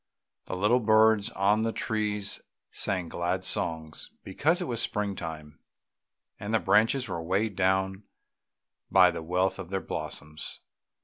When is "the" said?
0.45-0.55, 1.61-1.71, 6.55-6.59, 9.11-9.21